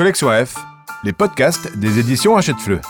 Collection 0.00 0.30
F, 0.30 0.54
les 1.04 1.12
podcasts 1.12 1.76
des 1.76 1.98
éditions 1.98 2.34
Hachette-Fleu. 2.34 2.80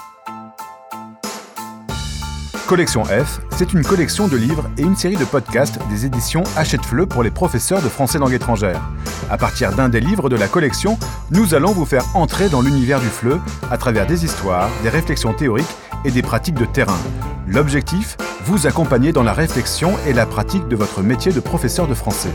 Collection 2.68 3.02
F, 3.02 3.40
c'est 3.50 3.72
une 3.72 3.82
collection 3.82 4.28
de 4.28 4.36
livres 4.36 4.70
et 4.78 4.82
une 4.82 4.94
série 4.94 5.16
de 5.16 5.24
podcasts 5.24 5.80
des 5.88 6.06
éditions 6.06 6.44
Hachette-Fleu 6.56 7.06
pour 7.06 7.24
les 7.24 7.32
professeurs 7.32 7.82
de 7.82 7.88
français 7.88 8.20
langue 8.20 8.32
étrangère. 8.32 8.80
À 9.28 9.38
partir 9.38 9.72
d'un 9.72 9.88
des 9.88 9.98
livres 9.98 10.28
de 10.28 10.36
la 10.36 10.46
collection, 10.46 11.00
nous 11.32 11.52
allons 11.52 11.72
vous 11.72 11.84
faire 11.84 12.04
entrer 12.14 12.48
dans 12.48 12.62
l'univers 12.62 13.00
du 13.00 13.08
FLE 13.08 13.40
à 13.72 13.76
travers 13.76 14.06
des 14.06 14.24
histoires, 14.24 14.70
des 14.84 14.88
réflexions 14.88 15.34
théoriques 15.34 15.66
et 16.04 16.12
des 16.12 16.22
pratiques 16.22 16.54
de 16.54 16.64
terrain. 16.64 17.00
L'objectif 17.48 18.18
Vous 18.44 18.68
accompagner 18.68 19.10
dans 19.10 19.24
la 19.24 19.32
réflexion 19.32 19.94
et 20.06 20.12
la 20.12 20.26
pratique 20.26 20.68
de 20.68 20.76
votre 20.76 21.02
métier 21.02 21.32
de 21.32 21.40
professeur 21.40 21.88
de 21.88 21.94
français. 21.94 22.30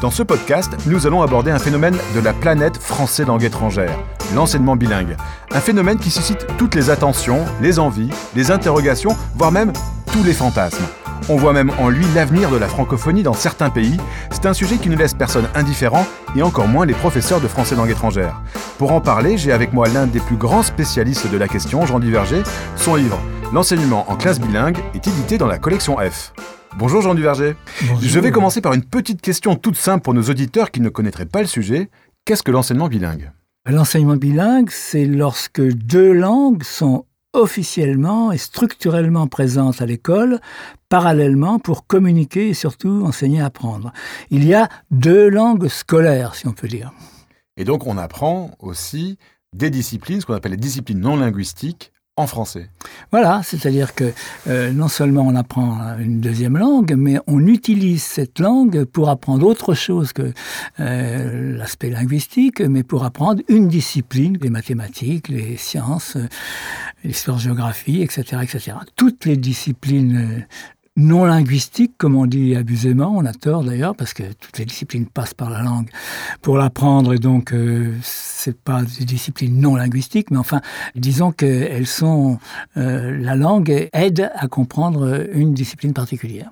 Dans 0.00 0.12
ce 0.12 0.22
podcast, 0.22 0.76
nous 0.86 1.08
allons 1.08 1.22
aborder 1.22 1.50
un 1.50 1.58
phénomène 1.58 1.96
de 2.14 2.20
la 2.20 2.32
planète 2.32 2.76
français 2.76 3.24
langue 3.24 3.42
étrangère, 3.42 3.98
l'enseignement 4.32 4.76
bilingue. 4.76 5.16
Un 5.50 5.58
phénomène 5.58 5.98
qui 5.98 6.10
suscite 6.10 6.46
toutes 6.56 6.76
les 6.76 6.90
attentions, 6.90 7.44
les 7.60 7.80
envies, 7.80 8.10
les 8.36 8.52
interrogations, 8.52 9.16
voire 9.34 9.50
même 9.50 9.72
tous 10.12 10.22
les 10.22 10.34
fantasmes. 10.34 10.84
On 11.28 11.36
voit 11.36 11.52
même 11.52 11.72
en 11.80 11.88
lui 11.88 12.06
l'avenir 12.14 12.48
de 12.48 12.56
la 12.56 12.68
francophonie 12.68 13.24
dans 13.24 13.32
certains 13.32 13.70
pays. 13.70 13.96
C'est 14.30 14.46
un 14.46 14.54
sujet 14.54 14.76
qui 14.76 14.88
ne 14.88 14.96
laisse 14.96 15.14
personne 15.14 15.48
indifférent 15.56 16.06
et 16.36 16.42
encore 16.42 16.68
moins 16.68 16.86
les 16.86 16.94
professeurs 16.94 17.40
de 17.40 17.48
français 17.48 17.74
langue 17.74 17.90
étrangère. 17.90 18.40
Pour 18.78 18.92
en 18.92 19.00
parler, 19.00 19.36
j'ai 19.36 19.50
avec 19.50 19.72
moi 19.72 19.88
l'un 19.88 20.06
des 20.06 20.20
plus 20.20 20.36
grands 20.36 20.62
spécialistes 20.62 21.28
de 21.28 21.36
la 21.36 21.48
question, 21.48 21.86
Jean 21.86 21.98
Duverger. 21.98 22.44
Son 22.76 22.94
livre 22.94 23.18
L'enseignement 23.52 24.08
en 24.08 24.14
classe 24.14 24.38
bilingue 24.38 24.78
est 24.94 25.08
édité 25.08 25.38
dans 25.38 25.48
la 25.48 25.58
collection 25.58 25.96
F. 25.96 26.32
Bonjour 26.76 27.02
Jean 27.02 27.14
Duverger. 27.14 27.56
Je 28.00 28.20
vais 28.20 28.30
commencer 28.30 28.60
par 28.60 28.72
une 28.72 28.84
petite 28.84 29.20
question 29.20 29.56
toute 29.56 29.76
simple 29.76 30.02
pour 30.02 30.14
nos 30.14 30.22
auditeurs 30.22 30.70
qui 30.70 30.80
ne 30.80 30.88
connaîtraient 30.88 31.26
pas 31.26 31.40
le 31.40 31.46
sujet. 31.46 31.90
Qu'est-ce 32.24 32.42
que 32.42 32.50
l'enseignement 32.50 32.88
bilingue? 32.88 33.32
L'enseignement 33.66 34.16
bilingue, 34.16 34.70
c'est 34.70 35.04
lorsque 35.04 35.60
deux 35.60 36.12
langues 36.12 36.62
sont 36.62 37.04
officiellement 37.32 38.32
et 38.32 38.38
structurellement 38.38 39.26
présentes 39.26 39.82
à 39.82 39.86
l'école, 39.86 40.40
parallèlement 40.88 41.58
pour 41.58 41.86
communiquer 41.86 42.48
et 42.48 42.54
surtout 42.54 43.02
enseigner 43.04 43.40
à 43.40 43.46
apprendre. 43.46 43.92
Il 44.30 44.46
y 44.46 44.54
a 44.54 44.68
deux 44.90 45.28
langues 45.28 45.68
scolaires, 45.68 46.34
si 46.34 46.46
on 46.46 46.52
peut 46.52 46.68
dire. 46.68 46.92
Et 47.56 47.64
donc 47.64 47.86
on 47.86 47.98
apprend 47.98 48.52
aussi 48.60 49.18
des 49.54 49.70
disciplines, 49.70 50.20
ce 50.20 50.26
qu'on 50.26 50.34
appelle 50.34 50.52
les 50.52 50.58
disciplines 50.58 51.00
non 51.00 51.16
linguistiques, 51.16 51.92
en 52.18 52.26
français. 52.26 52.68
Voilà, 53.12 53.42
c'est-à-dire 53.44 53.94
que 53.94 54.12
euh, 54.48 54.72
non 54.72 54.88
seulement 54.88 55.22
on 55.22 55.36
apprend 55.36 55.96
une 55.98 56.20
deuxième 56.20 56.58
langue, 56.58 56.94
mais 56.96 57.18
on 57.26 57.46
utilise 57.46 58.02
cette 58.02 58.40
langue 58.40 58.84
pour 58.84 59.08
apprendre 59.08 59.46
autre 59.46 59.74
chose 59.74 60.12
que 60.12 60.32
euh, 60.80 61.56
l'aspect 61.56 61.90
linguistique, 61.90 62.60
mais 62.60 62.82
pour 62.82 63.04
apprendre 63.04 63.42
une 63.48 63.68
discipline, 63.68 64.36
les 64.40 64.50
mathématiques, 64.50 65.28
les 65.28 65.56
sciences, 65.56 66.16
euh, 66.16 66.26
l'histoire-géographie, 67.04 68.02
etc., 68.02 68.42
etc. 68.42 68.72
Toutes 68.96 69.24
les 69.24 69.36
disciplines 69.36 70.44
non 70.98 71.24
linguistique, 71.24 71.92
comme 71.96 72.16
on 72.16 72.26
dit 72.26 72.56
abusément, 72.56 73.16
on 73.16 73.24
a 73.24 73.32
tort 73.32 73.62
d'ailleurs, 73.62 73.94
parce 73.94 74.12
que 74.12 74.24
toutes 74.24 74.58
les 74.58 74.64
disciplines 74.64 75.06
passent 75.06 75.32
par 75.32 75.48
la 75.48 75.62
langue 75.62 75.88
pour 76.42 76.58
l'apprendre, 76.58 77.14
et 77.14 77.18
donc 77.18 77.52
euh, 77.52 77.94
c'est 78.02 78.58
pas 78.58 78.82
des 78.82 79.04
disciplines 79.04 79.60
non 79.60 79.76
linguistiques, 79.76 80.30
mais 80.30 80.38
enfin, 80.38 80.60
disons 80.96 81.30
qu'elles 81.30 81.86
sont, 81.86 82.38
euh, 82.76 83.16
la 83.16 83.36
langue 83.36 83.88
aide 83.92 84.30
à 84.34 84.48
comprendre 84.48 85.28
une 85.32 85.54
discipline 85.54 85.94
particulière. 85.94 86.50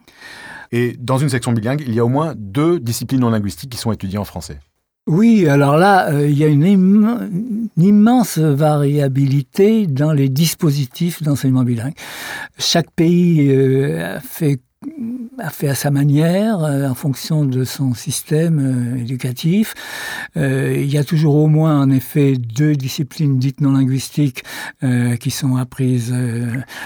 Et 0.73 0.97
dans 0.99 1.19
une 1.19 1.29
section 1.29 1.53
bilingue, 1.53 1.83
il 1.87 1.95
y 1.95 1.99
a 1.99 2.05
au 2.05 2.09
moins 2.09 2.35
deux 2.37 2.79
disciplines 2.79 3.21
non 3.21 3.31
linguistiques 3.31 3.71
qui 3.71 3.79
sont 3.79 3.93
étudiées 3.93 4.19
en 4.19 4.25
français. 4.25 4.59
Oui, 5.07 5.47
alors 5.49 5.77
là, 5.77 6.11
euh, 6.11 6.29
il 6.29 6.37
y 6.37 6.43
a 6.43 6.49
une, 6.49 7.69
immense 7.77 8.39
variabilité 8.39 9.87
dans 9.87 10.13
les 10.13 10.29
dispositifs 10.29 11.23
d'enseignement 11.23 11.63
bilingue. 11.63 11.95
Chaque 12.59 12.91
pays 12.91 13.53
euh, 13.53 14.19
fait 14.19 14.59
fait 15.51 15.69
à 15.69 15.75
sa 15.75 15.91
manière, 15.91 16.65
euh, 16.65 16.89
en 16.89 16.95
fonction 16.95 17.45
de 17.45 17.65
son 17.65 17.95
système 17.95 18.59
euh, 18.59 19.01
éducatif. 19.01 19.75
Euh, 20.37 20.75
il 20.77 20.91
y 20.91 20.99
a 20.99 21.05
toujours 21.05 21.37
au 21.37 21.47
moins, 21.47 21.81
en 21.81 21.91
effet, 21.91 22.37
deux 22.37 22.75
disciplines 22.75 23.39
dites 23.39 23.61
non 23.61 23.73
linguistiques 23.73 24.45
qui 25.21 25.31
sont 25.31 25.57
apprises 25.57 26.15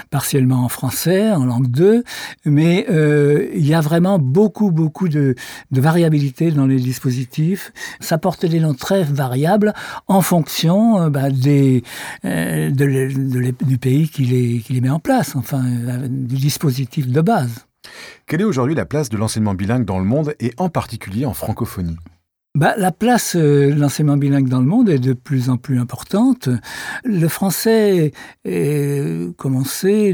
partiellement 0.09 0.63
en 0.63 0.69
français, 0.69 1.31
en 1.31 1.45
langue 1.45 1.69
2, 1.69 2.03
mais 2.45 2.85
il 2.89 3.65
y 3.65 3.73
a 3.73 3.81
vraiment 3.81 4.19
beaucoup, 4.19 4.71
beaucoup 4.71 5.07
de, 5.07 5.35
variabilité 5.71 6.51
dans 6.51 6.65
les 6.65 6.79
dispositifs. 6.79 7.71
Ça 7.99 8.17
porte 8.17 8.45
des 8.45 8.59
noms 8.59 8.73
très 8.73 9.03
variables 9.03 9.73
en 10.07 10.21
fonction 10.21 11.09
bah, 11.09 11.29
des, 11.29 11.83
du 12.23 13.77
pays 13.79 14.09
qui 14.09 14.25
les, 14.25 14.59
qui 14.59 14.73
les 14.73 14.81
met 14.81 14.89
en 14.89 14.99
place, 14.99 15.35
enfin, 15.35 15.63
du 16.09 16.35
dispositif 16.35 17.07
de 17.07 17.21
base. 17.21 17.65
Quelle 18.27 18.41
est 18.41 18.45
aujourd'hui 18.45 18.75
la 18.75 18.85
place 18.85 19.09
de 19.09 19.17
l'enseignement 19.17 19.53
bilingue 19.53 19.85
dans 19.85 19.99
le 19.99 20.05
monde 20.05 20.35
et 20.39 20.53
en 20.57 20.69
particulier 20.69 21.25
en 21.25 21.33
francophonie? 21.33 21.97
Bah, 22.53 22.73
la 22.77 22.91
place 22.91 23.37
euh, 23.37 23.73
de 23.73 23.79
l'enseignement 23.79 24.17
bilingue 24.17 24.49
dans 24.49 24.59
le 24.59 24.65
monde 24.65 24.89
est 24.89 24.99
de 24.99 25.13
plus 25.13 25.49
en 25.49 25.55
plus 25.55 25.79
importante. 25.79 26.49
Le 27.05 27.27
français 27.29 28.11
est, 28.43 29.35
comme 29.37 29.55
on 29.55 29.63
sait, 29.63 30.13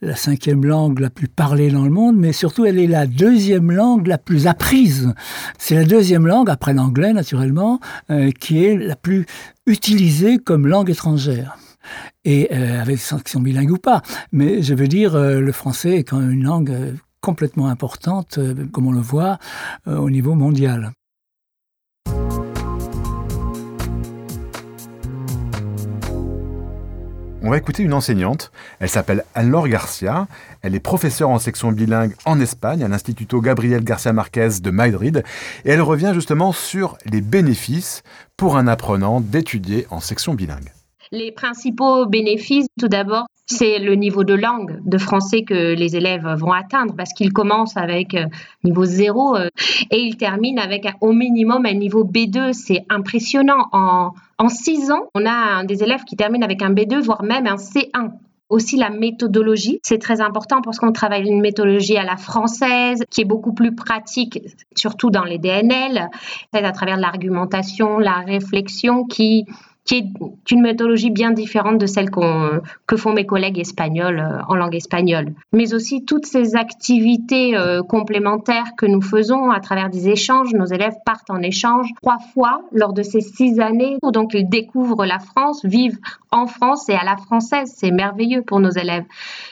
la 0.00 0.14
cinquième 0.14 0.64
langue 0.64 1.00
la 1.00 1.10
plus 1.10 1.26
parlée 1.26 1.72
dans 1.72 1.82
le 1.82 1.90
monde, 1.90 2.16
mais 2.16 2.32
surtout 2.32 2.64
elle 2.64 2.78
est 2.78 2.86
la 2.86 3.08
deuxième 3.08 3.72
langue 3.72 4.06
la 4.06 4.18
plus 4.18 4.46
apprise. 4.46 5.12
C'est 5.58 5.74
la 5.74 5.84
deuxième 5.84 6.24
langue, 6.24 6.50
après 6.50 6.72
l'anglais 6.72 7.12
naturellement, 7.12 7.80
euh, 8.10 8.30
qui 8.30 8.64
est 8.64 8.76
la 8.76 8.94
plus 8.94 9.26
utilisée 9.66 10.38
comme 10.38 10.68
langue 10.68 10.88
étrangère 10.88 11.56
et 12.24 12.54
euh, 12.54 12.80
avec 12.80 12.98
sanction 12.98 13.40
bilingue 13.40 13.70
ou 13.70 13.78
pas. 13.78 14.02
Mais 14.32 14.62
je 14.62 14.74
veux 14.74 14.88
dire, 14.88 15.16
le 15.16 15.52
français 15.52 15.98
est 15.98 16.04
quand 16.04 16.18
même 16.18 16.32
une 16.32 16.44
langue 16.44 16.94
complètement 17.22 17.68
importante, 17.68 18.36
euh, 18.36 18.66
comme 18.70 18.86
on 18.86 18.92
le 18.92 19.00
voit, 19.00 19.38
euh, 19.86 19.96
au 19.96 20.10
niveau 20.10 20.34
mondial. 20.34 20.92
On 27.44 27.50
va 27.50 27.56
écouter 27.56 27.82
une 27.82 27.92
enseignante. 27.92 28.52
Elle 28.78 28.88
s'appelle 28.88 29.24
Anne-Laure 29.34 29.66
Garcia. 29.66 30.28
Elle 30.62 30.76
est 30.76 30.80
professeure 30.80 31.28
en 31.28 31.40
section 31.40 31.72
bilingue 31.72 32.14
en 32.24 32.38
Espagne 32.38 32.84
à 32.84 32.88
l'Instituto 32.88 33.40
Gabriel 33.40 33.82
Garcia 33.82 34.12
Marquez 34.12 34.60
de 34.62 34.70
Madrid. 34.70 35.24
Et 35.64 35.70
elle 35.70 35.82
revient 35.82 36.12
justement 36.14 36.52
sur 36.52 36.98
les 37.04 37.20
bénéfices 37.20 38.04
pour 38.36 38.56
un 38.56 38.68
apprenant 38.68 39.20
d'étudier 39.20 39.88
en 39.90 39.98
section 39.98 40.34
bilingue. 40.34 40.72
Les 41.12 41.30
principaux 41.30 42.06
bénéfices, 42.06 42.68
tout 42.80 42.88
d'abord, 42.88 43.26
c'est 43.44 43.78
le 43.78 43.96
niveau 43.96 44.24
de 44.24 44.32
langue 44.32 44.80
de 44.86 44.96
français 44.96 45.42
que 45.42 45.74
les 45.74 45.94
élèves 45.94 46.26
vont 46.38 46.52
atteindre 46.52 46.94
parce 46.96 47.12
qu'ils 47.12 47.34
commencent 47.34 47.76
avec 47.76 48.14
euh, 48.14 48.24
niveau 48.64 48.86
0 48.86 49.36
euh, 49.36 49.48
et 49.90 49.98
ils 49.98 50.16
terminent 50.16 50.62
avec 50.62 50.86
au 51.02 51.12
minimum 51.12 51.66
un 51.66 51.74
niveau 51.74 52.02
B2. 52.02 52.54
C'est 52.54 52.86
impressionnant. 52.88 53.66
En, 53.72 54.12
en 54.38 54.48
six 54.48 54.90
ans, 54.90 55.08
on 55.14 55.26
a 55.26 55.64
des 55.64 55.82
élèves 55.82 56.04
qui 56.04 56.16
terminent 56.16 56.46
avec 56.46 56.62
un 56.62 56.72
B2, 56.72 57.02
voire 57.02 57.24
même 57.24 57.46
un 57.46 57.56
C1 57.56 58.12
aussi 58.48 58.76
la 58.76 58.88
méthodologie. 58.88 59.80
C'est 59.82 59.98
très 59.98 60.22
important 60.22 60.62
parce 60.62 60.78
qu'on 60.78 60.92
travaille 60.92 61.26
une 61.26 61.40
méthodologie 61.40 61.96
à 61.98 62.04
la 62.04 62.16
française 62.16 63.02
qui 63.10 63.20
est 63.20 63.26
beaucoup 63.26 63.52
plus 63.52 63.74
pratique, 63.74 64.40
surtout 64.76 65.10
dans 65.10 65.24
les 65.24 65.38
DNL, 65.38 66.08
à 66.52 66.72
travers 66.72 66.96
l'argumentation, 66.96 67.98
la 67.98 68.20
réflexion 68.20 69.04
qui 69.04 69.46
qui 69.84 69.96
est 69.96 70.50
une 70.50 70.62
méthodologie 70.62 71.10
bien 71.10 71.32
différente 71.32 71.78
de 71.78 71.86
celle 71.86 72.10
que 72.10 72.96
font 72.96 73.12
mes 73.12 73.26
collègues 73.26 73.58
espagnols 73.58 74.20
euh, 74.20 74.42
en 74.48 74.54
langue 74.54 74.74
espagnole. 74.74 75.32
Mais 75.52 75.74
aussi 75.74 76.04
toutes 76.04 76.26
ces 76.26 76.54
activités 76.54 77.56
euh, 77.56 77.82
complémentaires 77.82 78.72
que 78.76 78.86
nous 78.86 79.02
faisons 79.02 79.50
à 79.50 79.60
travers 79.60 79.90
des 79.90 80.08
échanges. 80.08 80.52
Nos 80.54 80.66
élèves 80.66 80.94
partent 81.04 81.30
en 81.30 81.42
échange 81.42 81.88
trois 82.00 82.18
fois 82.32 82.62
lors 82.72 82.92
de 82.92 83.02
ces 83.02 83.20
six 83.20 83.58
années. 83.58 83.96
Donc 84.02 84.34
ils 84.34 84.48
découvrent 84.48 85.04
la 85.04 85.18
France, 85.18 85.64
vivent 85.64 85.98
en 86.30 86.46
France 86.46 86.88
et 86.88 86.94
à 86.94 87.04
la 87.04 87.16
française. 87.16 87.72
C'est 87.76 87.90
merveilleux 87.90 88.42
pour 88.42 88.60
nos 88.60 88.70
élèves. 88.70 89.04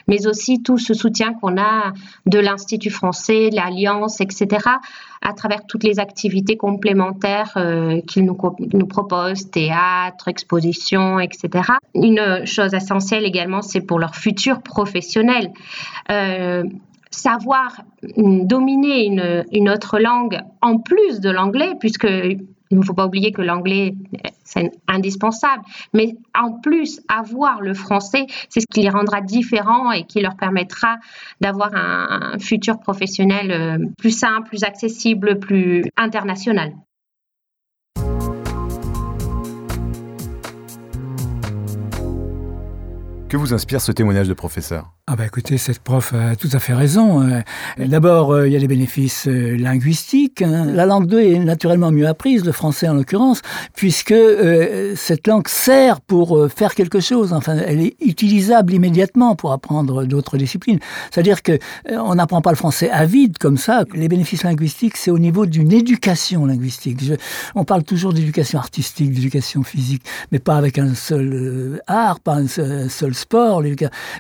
Mais 0.07 0.27
aussi 0.27 0.63
tout 0.63 0.79
ce 0.79 0.95
soutien 0.95 1.35
qu'on 1.35 1.59
a 1.59 1.93
de 2.27 2.39
l'Institut 2.39 2.91
français, 2.91 3.51
de 3.51 3.57
l'Alliance, 3.57 4.21
etc 4.21 4.59
à 5.23 5.33
travers 5.35 5.67
toutes 5.67 5.85
les 5.85 6.01
activités 6.01 6.57
complémentaires 6.57 7.53
euh, 7.57 8.01
qu'ils 8.03 8.25
nous, 8.25 8.87
proposent, 8.87 9.51
théâtre, 9.51 10.29
exposition, 10.29 11.21
etc. 11.21 11.65
Une 11.95 12.47
chose 12.47 12.73
essentielle 12.75 13.25
également, 13.25 13.63
c'est 13.63 13.83
pour 13.83 13.99
leur 13.99 14.15
futur 14.15 14.63
professionnel. 14.63 15.53
Euh, 16.11 16.65
savoir 17.11 17.83
dominer 18.17 19.05
une, 19.05 19.45
une, 19.53 19.69
autre 19.69 19.99
langue 19.99 20.41
en 20.63 20.79
plus 20.79 21.21
de 21.21 21.29
l'anglais, 21.29 21.75
puisque 21.79 22.07
il 22.71 22.79
ne 22.79 22.85
faut 22.85 22.95
pas 22.95 23.07
oublier 23.07 23.33
que 23.33 23.43
l'anglais, 23.43 23.95
c'est 24.45 24.71
indispensable. 24.87 25.65
Mais 25.93 26.15
en 26.39 26.53
plus, 26.53 27.01
avoir 27.09 27.61
le 27.61 27.75
français, 27.75 28.27
c'est 28.49 28.61
ce 28.61 28.67
qui 28.71 28.83
les 28.83 28.91
rendra 28.91 29.21
différents 29.21 29.91
et 29.91 30.05
qui 30.05 30.21
leur 30.21 30.37
permettra 30.37 30.99
d'avoir 31.41 31.75
un, 31.75 32.33
un 32.35 32.39
futur 32.39 32.79
professionnel 32.79 33.51
euh, 33.51 33.87
plus 33.99 34.17
simple, 34.17 34.49
plus 34.49 34.65
accessible, 34.65 35.39
plus 35.39 35.85
international. 35.97 36.75
Que 43.29 43.37
vous 43.37 43.55
inspire 43.55 43.81
ce 43.81 43.93
témoignage 43.93 44.29
de 44.29 44.35
professeur? 44.35 45.00
Ah 45.13 45.17
bah 45.17 45.27
écoutez, 45.27 45.59
cette 45.59 45.81
prof 45.81 46.15
a 46.15 46.37
tout 46.37 46.51
à 46.53 46.61
fait 46.61 46.73
raison. 46.73 47.21
Euh, 47.23 47.41
d'abord, 47.79 48.33
euh, 48.33 48.47
il 48.47 48.53
y 48.53 48.57
a 48.57 48.61
les 48.61 48.69
bénéfices 48.69 49.27
euh, 49.27 49.57
linguistiques. 49.57 50.41
Hein. 50.41 50.67
La 50.67 50.87
langue 50.87 51.09
2 51.09 51.21
est 51.21 51.39
naturellement 51.41 51.91
mieux 51.91 52.07
apprise, 52.07 52.45
le 52.45 52.53
français 52.53 52.87
en 52.87 52.95
l'occurrence, 52.95 53.43
puisque 53.75 54.15
cette 54.95 55.27
langue 55.27 55.49
sert 55.49 56.01
pour 56.01 56.49
faire 56.55 56.77
quelque 56.77 57.01
chose. 57.01 57.33
Enfin, 57.33 57.57
elle 57.57 57.81
est 57.81 57.97
utilisable 58.01 58.73
immédiatement 58.73 59.35
pour 59.35 59.51
apprendre 59.51 60.05
d'autres 60.05 60.39
disciplines. 60.39 60.79
C'est-à-dire 61.11 61.43
que 61.43 61.59
on 61.89 62.15
n'apprend 62.15 62.41
pas 62.41 62.51
le 62.51 62.57
français 62.57 62.89
à 62.89 63.05
vide 63.05 63.37
comme 63.37 63.57
ça. 63.57 63.83
Les 63.95 64.07
bénéfices 64.07 64.45
linguistiques, 64.45 64.97
c'est 64.97 65.11
au 65.11 65.19
niveau 65.19 65.45
d'une 65.45 65.73
éducation 65.73 66.47
linguistique. 66.47 66.99
on 67.57 67.65
parle 67.65 67.83
toujours 67.83 68.13
d'éducation 68.13 68.61
artistique, 68.61 69.13
d'éducation 69.13 69.65
physique, 69.65 70.05
mais 70.31 70.39
pas 70.39 70.57
avec 70.57 70.79
un 70.79 70.95
seul 70.95 71.83
art, 71.89 72.21
pas 72.21 72.37
un 72.37 72.47
seul, 72.47 73.15
sport. 73.15 73.61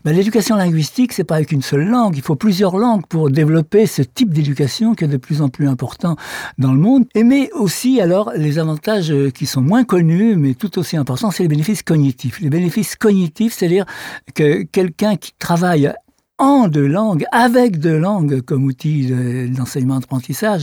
L'éducation 0.05 0.57
linguistique 0.57 0.80
linguistique, 0.81 1.13
c'est 1.13 1.25
pas 1.25 1.35
avec 1.35 1.53
une 1.53 1.61
seule 1.61 1.87
langue. 1.87 2.17
Il 2.17 2.23
faut 2.23 2.37
plusieurs 2.37 2.79
langues 2.79 3.05
pour 3.07 3.31
développer 3.31 3.85
ce 3.85 4.01
type 4.01 4.33
d'éducation 4.33 4.95
qui 4.95 5.05
est 5.05 5.09
de 5.09 5.19
plus 5.19 5.43
en 5.43 5.51
plus 5.51 5.69
important 5.69 6.17
dans 6.57 6.73
le 6.73 6.79
monde. 6.79 7.05
Et 7.15 7.23
mais 7.23 7.51
aussi, 7.53 8.01
alors, 8.01 8.33
les 8.35 8.59
avantages 8.59 9.13
qui 9.35 9.45
sont 9.45 9.61
moins 9.61 9.85
connus, 9.85 10.37
mais 10.37 10.55
tout 10.55 10.79
aussi 10.79 10.97
importants, 10.97 11.31
c'est 11.31 11.43
les 11.43 11.51
bénéfices 11.51 11.83
cognitifs. 11.83 12.41
Les 12.41 12.49
bénéfices 12.49 12.97
cognitifs, 12.97 13.53
c'est-à-dire 13.53 13.85
que 14.35 14.63
quelqu'un 14.63 15.17
qui 15.17 15.33
travaille 15.39 15.93
en 16.41 16.67
deux 16.67 16.87
langues, 16.87 17.25
avec 17.31 17.79
deux 17.79 17.99
langues 17.99 18.41
comme 18.41 18.65
outil 18.65 19.13
d'enseignement-apprentissage. 19.57 20.63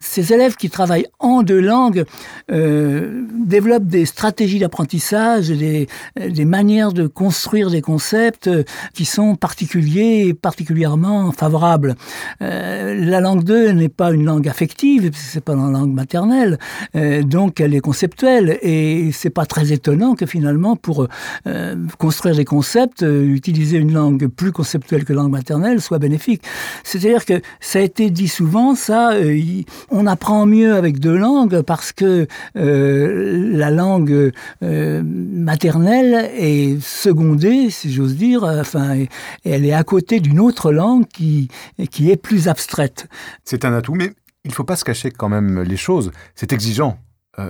Ces 0.00 0.32
élèves 0.32 0.54
qui 0.54 0.70
travaillent 0.70 1.06
en 1.18 1.42
deux 1.42 1.60
langues 1.60 2.04
euh, 2.52 3.24
développent 3.44 3.86
des 3.86 4.04
stratégies 4.04 4.58
d'apprentissage, 4.58 5.48
des, 5.48 5.88
des, 6.16 6.44
manières 6.44 6.92
de 6.92 7.06
construire 7.06 7.70
des 7.70 7.80
concepts 7.80 8.50
qui 8.92 9.06
sont 9.06 9.34
particuliers 9.34 10.26
et 10.28 10.34
particulièrement 10.34 11.32
favorables. 11.32 11.96
Euh, 12.42 12.94
la 12.94 13.20
langue 13.20 13.44
2 13.44 13.70
n'est 13.70 13.88
pas 13.88 14.12
une 14.12 14.24
langue 14.24 14.46
affective, 14.46 15.10
c'est 15.14 15.42
pas 15.42 15.54
une 15.54 15.72
langue 15.72 15.92
maternelle, 15.92 16.58
euh, 16.96 17.22
donc 17.22 17.60
elle 17.60 17.74
est 17.74 17.80
conceptuelle 17.80 18.58
et 18.60 19.10
c'est 19.12 19.30
pas 19.30 19.46
très 19.46 19.72
étonnant 19.72 20.14
que 20.14 20.26
finalement 20.26 20.76
pour 20.76 21.08
euh, 21.46 21.76
construire 21.98 22.36
des 22.36 22.44
concepts, 22.44 23.02
euh, 23.02 23.24
utiliser 23.24 23.78
une 23.78 23.92
langue 23.92 24.26
plus 24.28 24.52
conceptuelle 24.52 25.04
que 25.04 25.13
langue 25.14 25.30
maternelle 25.30 25.80
soit 25.80 25.98
bénéfique. 25.98 26.42
C'est-à-dire 26.82 27.24
que 27.24 27.40
ça 27.60 27.78
a 27.78 27.82
été 27.82 28.10
dit 28.10 28.28
souvent, 28.28 28.74
ça, 28.74 29.12
euh, 29.12 29.62
on 29.90 30.06
apprend 30.06 30.46
mieux 30.46 30.74
avec 30.74 30.98
deux 30.98 31.16
langues 31.16 31.62
parce 31.62 31.92
que 31.92 32.26
euh, 32.56 33.56
la 33.56 33.70
langue 33.70 34.32
euh, 34.62 35.02
maternelle 35.04 36.30
est 36.36 36.80
secondée, 36.82 37.70
si 37.70 37.92
j'ose 37.92 38.16
dire, 38.16 38.44
enfin, 38.44 39.04
elle 39.44 39.64
est 39.64 39.72
à 39.72 39.84
côté 39.84 40.20
d'une 40.20 40.40
autre 40.40 40.72
langue 40.72 41.06
qui, 41.06 41.48
qui 41.90 42.10
est 42.10 42.16
plus 42.16 42.48
abstraite. 42.48 43.06
C'est 43.44 43.64
un 43.64 43.72
atout, 43.72 43.94
mais 43.94 44.12
il 44.44 44.48
ne 44.48 44.54
faut 44.54 44.64
pas 44.64 44.76
se 44.76 44.84
cacher 44.84 45.10
quand 45.10 45.28
même 45.28 45.62
les 45.62 45.76
choses. 45.76 46.10
C'est 46.34 46.52
exigeant 46.52 46.98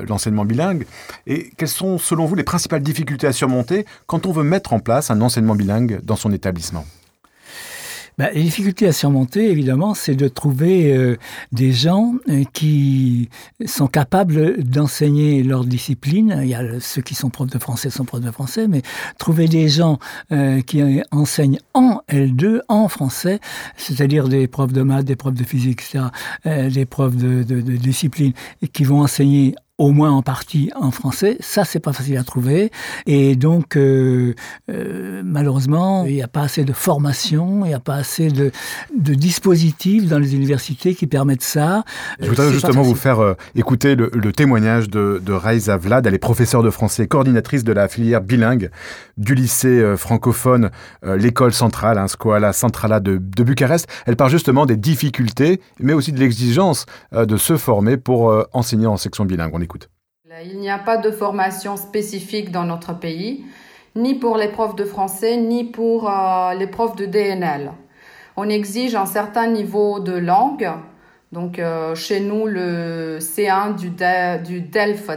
l'enseignement 0.08 0.46
bilingue 0.46 0.86
Et 1.26 1.50
quelles 1.58 1.68
sont, 1.68 1.98
selon 1.98 2.24
vous, 2.24 2.34
les 2.34 2.42
principales 2.42 2.82
difficultés 2.82 3.26
à 3.26 3.32
surmonter 3.32 3.84
quand 4.06 4.24
on 4.24 4.32
veut 4.32 4.42
mettre 4.42 4.72
en 4.72 4.78
place 4.78 5.10
un 5.10 5.20
enseignement 5.20 5.54
bilingue 5.54 6.00
dans 6.02 6.16
son 6.16 6.32
établissement? 6.32 6.86
Bah, 8.16 8.30
les 8.32 8.42
difficultés 8.42 8.86
à 8.86 8.92
surmonter, 8.92 9.50
évidemment, 9.50 9.94
c'est 9.94 10.14
de 10.14 10.28
trouver 10.28 10.96
euh, 10.96 11.16
des 11.50 11.72
gens 11.72 12.14
euh, 12.28 12.44
qui 12.52 13.28
sont 13.66 13.88
capables 13.88 14.62
d'enseigner 14.62 15.42
leur 15.42 15.64
discipline. 15.64 16.38
Il 16.42 16.48
y 16.48 16.54
a 16.54 16.78
ceux 16.78 17.02
qui 17.02 17.16
sont 17.16 17.30
profs 17.30 17.50
de 17.50 17.58
français 17.58 17.90
sont 17.90 18.04
profs 18.04 18.20
de 18.20 18.30
français, 18.30 18.68
mais 18.68 18.82
trouver 19.18 19.48
des 19.48 19.68
gens 19.68 19.98
euh, 20.30 20.60
qui 20.60 20.82
enseignent 21.10 21.58
en 21.74 22.02
L2, 22.08 22.60
en 22.68 22.88
français, 22.88 23.40
c'est-à-dire 23.76 24.28
des 24.28 24.46
profs 24.46 24.72
de 24.72 24.82
maths, 24.82 25.04
des 25.04 25.16
profs 25.16 25.34
de 25.34 25.44
physique, 25.44 25.80
etc., 25.80 26.04
des 26.44 26.84
profs 26.86 27.16
de, 27.16 27.42
de, 27.42 27.60
de 27.60 27.76
discipline, 27.76 28.32
qui 28.72 28.84
vont 28.84 29.00
enseigner 29.00 29.54
au 29.78 29.90
moins 29.90 30.12
en 30.12 30.22
partie 30.22 30.70
en 30.76 30.92
français. 30.92 31.36
Ça, 31.40 31.64
c'est 31.64 31.80
pas 31.80 31.92
facile 31.92 32.16
à 32.16 32.22
trouver. 32.22 32.70
Et 33.06 33.34
donc, 33.34 33.76
euh, 33.76 34.34
euh, 34.70 35.22
malheureusement, 35.24 36.04
il 36.04 36.14
n'y 36.14 36.22
a 36.22 36.28
pas 36.28 36.42
assez 36.42 36.64
de 36.64 36.72
formation, 36.72 37.64
il 37.64 37.68
n'y 37.68 37.74
a 37.74 37.80
pas 37.80 37.96
assez 37.96 38.28
de, 38.28 38.52
de, 38.96 39.14
dispositifs 39.14 40.06
dans 40.06 40.20
les 40.20 40.36
universités 40.36 40.94
qui 40.94 41.08
permettent 41.08 41.42
ça. 41.42 41.82
Je 42.20 42.28
voudrais 42.28 42.52
justement 42.52 42.82
vous 42.82 42.94
faire 42.94 43.18
euh, 43.18 43.34
écouter 43.56 43.96
le, 43.96 44.10
le, 44.14 44.32
témoignage 44.32 44.88
de, 44.88 45.20
de 45.24 45.32
Raïsa 45.32 45.76
Vlad. 45.76 46.06
Elle 46.06 46.14
est 46.14 46.18
professeure 46.18 46.62
de 46.62 46.70
français, 46.70 47.08
coordinatrice 47.08 47.64
de 47.64 47.72
la 47.72 47.88
filière 47.88 48.20
bilingue 48.20 48.70
du 49.16 49.34
lycée 49.34 49.94
francophone, 49.96 50.70
l'école 51.04 51.52
centrale, 51.52 51.98
hein, 51.98 52.08
Scoala 52.08 52.52
Centrala 52.52 52.98
de, 52.98 53.16
de, 53.16 53.44
Bucarest. 53.44 53.86
Elle 54.06 54.16
parle 54.16 54.30
justement 54.30 54.66
des 54.66 54.76
difficultés, 54.76 55.60
mais 55.78 55.92
aussi 55.92 56.10
de 56.10 56.18
l'exigence 56.18 56.86
de 57.12 57.36
se 57.36 57.56
former 57.56 57.96
pour 57.96 58.44
enseigner 58.52 58.86
en 58.86 58.96
section 58.96 59.24
bilingue. 59.24 59.52
Il 60.46 60.58
n'y 60.58 60.70
a 60.70 60.78
pas 60.78 60.96
de 60.96 61.10
formation 61.10 61.76
spécifique 61.76 62.50
dans 62.50 62.64
notre 62.64 62.92
pays, 62.98 63.44
ni 63.94 64.14
pour 64.14 64.36
les 64.36 64.48
profs 64.48 64.74
de 64.74 64.84
français, 64.84 65.36
ni 65.36 65.64
pour 65.64 66.10
euh, 66.10 66.54
les 66.54 66.66
profs 66.66 66.96
de 66.96 67.06
DNL. 67.06 67.72
On 68.36 68.48
exige 68.48 68.94
un 68.94 69.06
certain 69.06 69.46
niveau 69.46 70.00
de 70.00 70.12
langue. 70.12 70.68
Donc, 71.30 71.58
euh, 71.58 71.94
chez 71.94 72.20
nous, 72.20 72.46
le 72.46 73.18
C1 73.20 73.76
du, 73.76 73.90
DELF, 73.90 75.10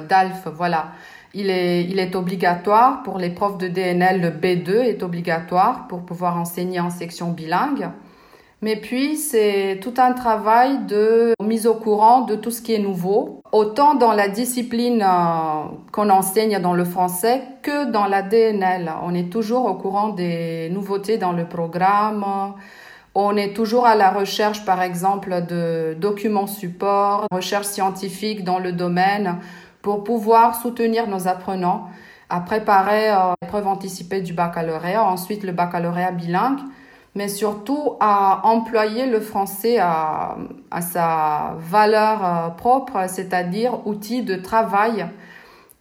voilà, 0.54 0.92
il 1.34 1.50
est 1.50 2.16
obligatoire. 2.16 3.02
Pour 3.04 3.18
les 3.18 3.30
profs 3.30 3.58
de 3.58 3.68
DNL, 3.68 4.22
le 4.22 4.30
B2 4.30 4.82
est 4.82 5.04
obligatoire 5.04 5.88
pour 5.88 6.06
pouvoir 6.06 6.38
enseigner 6.38 6.80
en 6.80 6.90
section 6.90 7.32
bilingue. 7.32 7.90
Mais 8.64 8.76
puis, 8.76 9.18
c'est 9.18 9.80
tout 9.84 9.94
un 9.98 10.14
travail 10.14 10.86
de 10.88 11.34
mise 11.44 11.68
au 11.68 11.76
courant 11.76 12.22
de 12.22 12.36
tout 12.36 12.50
ce 12.50 12.64
qui 12.64 12.74
est 12.74 12.80
nouveau, 12.80 13.44
autant 13.52 13.94
dans 13.94 14.14
la 14.14 14.30
discipline 14.30 15.04
euh, 15.04 15.66
qu'on 15.92 16.10
enseigne 16.10 16.60
dans 16.60 16.74
le 16.74 16.84
français 16.84 17.44
que 17.62 17.92
dans 17.92 18.08
la 18.08 18.24
DNL. 18.24 18.92
On 19.04 19.14
est 19.14 19.32
toujours 19.32 19.66
au 19.66 19.76
courant 19.76 20.10
des 20.10 20.70
nouveautés 20.72 21.20
dans 21.20 21.34
le 21.34 21.46
programme. 21.46 22.26
On 23.14 23.38
est 23.38 23.56
toujours 23.56 23.86
à 23.86 23.94
la 23.94 24.10
recherche, 24.10 24.66
par 24.66 24.82
exemple, 24.82 25.46
de 25.48 25.96
documents 26.00 26.48
support, 26.48 27.28
recherche 27.32 27.68
scientifique 27.68 28.44
dans 28.44 28.58
le 28.58 28.72
domaine 28.72 29.38
pour 29.84 30.04
pouvoir 30.04 30.60
soutenir 30.60 31.08
nos 31.08 31.28
apprenants 31.28 31.90
à 32.30 32.40
préparer 32.40 33.12
euh, 33.12 33.34
l'épreuve 33.40 33.68
anticipée 33.68 34.22
du 34.22 34.34
baccalauréat, 34.34 35.04
ensuite 35.04 35.44
le 35.44 35.52
baccalauréat 35.52 36.12
bilingue 36.12 36.60
mais 37.18 37.30
surtout 37.30 37.96
à 38.00 38.42
employer 38.46 39.08
le 39.08 39.20
français 39.20 39.80
à, 39.80 40.38
sa 40.82 41.56
valeur 41.58 42.24
euh, 42.24 42.50
propre, 42.50 43.06
c'est-à-dire 43.10 43.88
outil 43.88 44.22
de 44.22 44.36
travail 44.36 45.08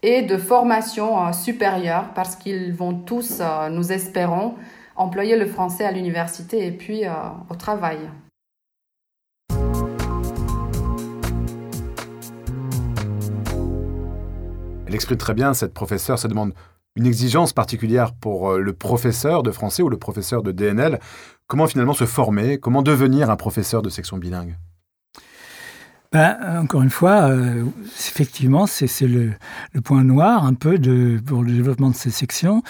et 0.02 0.23
de 0.23 0.38
formation 0.38 1.26
euh, 1.26 1.33
supérieure, 1.33 2.07
parce 2.14 2.37
qu'ils 2.37 2.73
vont 2.73 2.95
tous, 2.95 3.40
euh, 3.40 3.69
nous 3.69 3.93
espérons, 3.93 4.55
employer 4.97 5.37
le 5.37 5.45
français 5.45 5.85
à 5.85 5.93
l'université 5.93 6.66
et 6.66 6.73
puis 6.73 7.02
au 7.50 7.55
travail. 7.55 7.99
Elle 14.87 14.95
exprime 14.95 15.19
très 15.19 15.35
bien, 15.35 15.52
cette 15.52 15.75
professeure 15.75 16.19
se 16.19 16.28
demande 16.28 16.55
une 16.96 17.06
exigence 17.06 17.52
particulière 17.52 18.14
pour 18.14 18.50
euh, 18.50 18.58
le 18.58 18.72
professeur 18.72 19.42
de 19.42 19.50
français 19.50 19.82
ou 19.82 19.88
le 19.88 19.98
professeur 19.98 20.42
de 20.42 20.50
DNL. 20.50 20.98
Comment 21.46 21.66
finalement 21.66 21.94
se 21.94 22.06
former? 22.06 22.58
Comment 22.58 22.82
devenir 22.82 23.30
un 23.30 23.36
professeur 23.36 23.82
de 23.82 23.90
section 23.90 24.18
bilingue? 24.18 24.56
Ben, 26.12 26.36
encore 26.62 26.82
une 26.82 26.90
fois, 26.90 27.30
euh, 27.30 27.64
effectivement, 27.98 28.66
c'est 28.66 28.86
le, 29.02 29.32
le, 29.72 29.80
point 29.80 30.04
noir 30.04 30.44
un 30.44 30.54
peu 30.54 30.78
de, 30.78 31.20
pour 31.25 31.42
le 31.42 31.52
développement 31.52 31.90
de 31.90 31.96
ces 31.96 32.10
sections, 32.10 32.62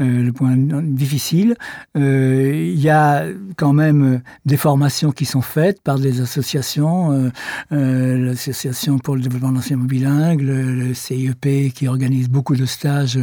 euh, 0.00 0.22
le 0.22 0.32
point 0.32 0.56
difficile. 0.56 1.56
Euh, 1.96 2.52
il 2.54 2.80
y 2.80 2.90
a 2.90 3.24
quand 3.56 3.72
même 3.72 4.22
des 4.46 4.56
formations 4.56 5.10
qui 5.12 5.24
sont 5.24 5.42
faites 5.42 5.82
par 5.82 5.98
des 5.98 6.20
associations, 6.20 7.30
l'Association 7.70 8.98
pour 8.98 9.16
le 9.16 9.22
développement 9.22 9.50
de 9.50 9.56
l'enseignement 9.56 9.84
bilingue, 9.84 10.40
le, 10.40 10.94
CIEP 10.94 11.72
qui 11.74 11.88
organise 11.88 12.28
beaucoup 12.28 12.54
de 12.54 12.66
stages 12.66 13.18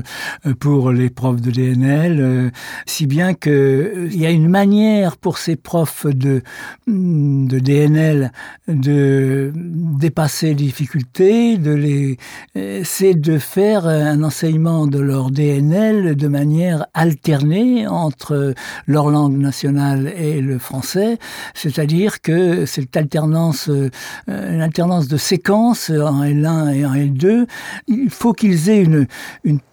pour 0.59 0.91
les 0.91 1.09
profs 1.09 1.41
de 1.41 1.51
DNL, 1.51 2.51
si 2.85 3.07
bien 3.07 3.33
qu'il 3.33 4.15
y 4.15 4.25
a 4.25 4.31
une 4.31 4.49
manière 4.49 5.17
pour 5.17 5.37
ces 5.37 5.55
profs 5.55 6.05
de, 6.05 6.41
de 6.87 7.59
DNL 7.59 8.31
de 8.67 9.53
dépasser 9.61 10.47
les 10.47 10.55
difficultés, 10.55 11.57
de 11.57 11.71
les, 11.71 12.17
c'est 12.83 13.13
de 13.13 13.37
faire 13.37 13.87
un 13.87 14.23
enseignement 14.23 14.87
de 14.87 14.99
leur 14.99 15.31
DNL 15.31 16.15
de 16.15 16.27
manière 16.27 16.85
alternée 16.93 17.87
entre 17.87 18.53
leur 18.87 19.09
langue 19.09 19.37
nationale 19.37 20.11
et 20.17 20.41
le 20.41 20.57
français, 20.57 21.17
c'est-à-dire 21.53 22.21
que 22.21 22.65
cette 22.65 22.95
alternance, 22.97 23.69
une 24.27 24.61
alternance 24.61 25.07
de 25.07 25.17
séquences 25.17 25.89
en 25.89 26.23
L1 26.23 26.73
et 26.73 26.85
en 26.85 26.93
L2, 26.93 27.45
il 27.87 28.09
faut 28.09 28.33
qu'ils 28.33 28.69
aient 28.69 28.83
une, 28.83 29.07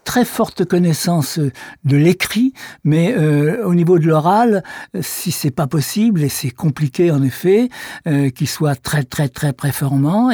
très 0.05 0.25
forte 0.25 0.65
connaissance 0.65 1.39
de 1.85 1.97
l'écrit, 1.99 2.55
mais 2.83 3.15
euh, 3.15 3.63
au 3.67 3.75
niveau 3.75 3.99
de 3.99 4.07
l'oral, 4.07 4.63
si 5.03 5.31
c'est 5.33 5.51
pas 5.51 5.67
possible 5.67 6.23
et 6.23 6.31
c'est 6.31 6.51
compliqué 6.51 7.11
en 7.11 7.23
effet, 7.23 7.69
euh, 8.07 8.31
qu'il 8.31 8.49
soit 8.49 8.75
très 8.75 9.03
très 9.03 9.29
très 9.29 9.53